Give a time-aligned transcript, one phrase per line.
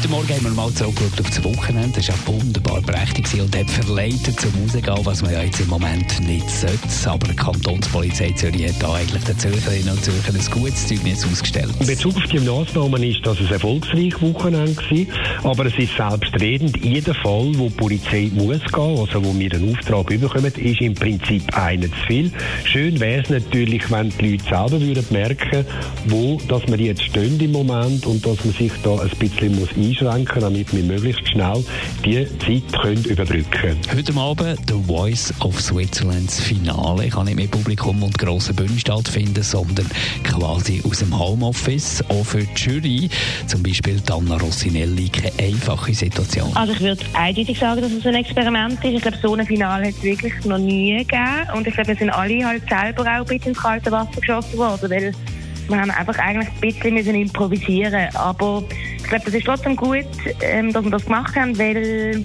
[0.00, 2.00] Heute Morgen haben wir mal zurückgeschaut auf das Wochenende.
[2.00, 5.68] Das war ja wunderbar prächtig und hat verleitet zum Rausgehen, was man ja jetzt im
[5.68, 6.78] Moment nicht sollte.
[7.04, 11.74] Aber die Kantonspolizei Zürich hat da eigentlich den Zürcherinnen und Zürchern ein gutes Zeugnis ausgestellt.
[11.80, 15.06] In Bezug auf die Massnahmen ist das ein erfolgreiches Wochenende
[15.42, 16.82] aber es ist selbstredend.
[16.82, 20.94] Jeder Fall, wo die Polizei muss gehen, also wo wir einen Auftrag bekommen, ist im
[20.94, 22.32] Prinzip einer zu viel.
[22.64, 25.66] Schön wäre es natürlich, wenn die Leute selber würden merken,
[26.06, 29.76] wo dass wir jetzt stehen im Moment und dass man sich da ein bisschen muss
[29.90, 31.64] einschränken damit wir möglichst schnell
[32.04, 33.80] die Zeit können überbrücken können.
[33.94, 39.42] Heute Abend The Voice of Switzerlands Finale kann nicht mit Publikum und grossen Bühnen stattfinden,
[39.42, 39.86] sondern
[40.22, 42.04] quasi aus dem Homeoffice.
[42.08, 43.10] Auch für die Jury,
[43.46, 46.50] zum Beispiel Anna Rossinelli, keine einfache Situation.
[46.54, 48.92] Also ich würde eindeutig sagen, dass es ein Experiment ist.
[48.92, 51.48] Ich glaube, so ein Finale hat es wirklich noch nie gegeben.
[51.56, 54.56] Und ich glaube, wir sind alle halt selber auch ein bisschen ins kalte Wasser geschossen
[54.58, 55.12] worden, weil
[55.68, 58.64] wir haben einfach eigentlich ein bisschen müssen improvisieren Aber
[59.10, 60.06] glaube, das ist trotzdem gut,
[60.40, 62.24] ähm, dass wir das gemacht haben, weil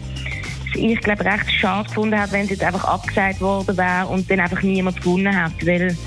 [0.76, 4.40] ich glaube recht schade gefunden hat, wenn es jetzt einfach abgesagt worden wäre und dann
[4.40, 5.98] einfach niemand gewonnen hat, weil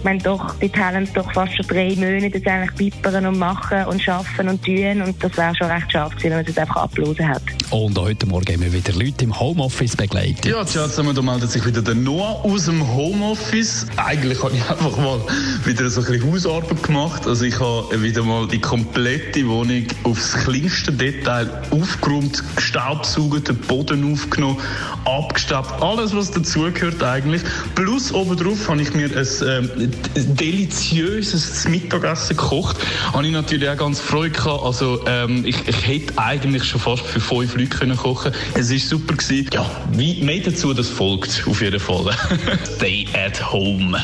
[0.00, 3.84] ich meine, doch, die Talents doch fast schon drei Monate jetzt eigentlich pippern und machen
[3.84, 6.58] und schaffen und tun und das wäre schon recht schade gewesen, wenn man es jetzt
[6.58, 7.42] einfach ablosen hat.
[7.68, 10.46] Und heute Morgen haben wir wieder Leute im Homeoffice begleitet.
[10.46, 13.86] Ja, tja, zusammen, da meldet sich wieder der Noah aus dem Homeoffice.
[13.96, 15.20] Eigentlich habe ich einfach mal
[15.66, 17.26] wieder so ein bisschen Hausarbeit gemacht.
[17.26, 24.12] Also ich habe wieder mal die komplette Wohnung aufs kleinste Detail aufgeräumt, gestaubsaugt, den Boden
[24.12, 24.56] aufgenommen,
[25.04, 27.42] abgestaubt, alles was dazugehört eigentlich.
[27.74, 32.76] Plus obendrauf habe ich mir ein ähm, deliziöses Mittagessen gekocht.
[33.12, 34.64] Habe ich natürlich auch ganz Freude gehabt.
[34.64, 38.32] Also ähm, ich, ich hätte eigentlich schon fast für fünf Leute können kochen.
[38.54, 39.48] Es ist super gewesen.
[39.52, 42.16] Ja, wie mehr dazu, das folgt auf jeden Fall.
[42.76, 43.98] Stay at home.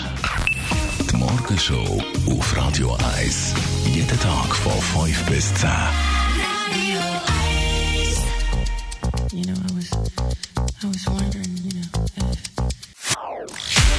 [1.10, 3.54] Die Morgenshow auf Radio 1.
[3.94, 5.68] Jeden Tag von 5 bis 10.